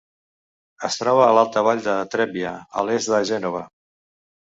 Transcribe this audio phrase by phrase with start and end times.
[0.89, 3.67] Es troba a l'alta vall del Trebbia, a l'est de Gènova.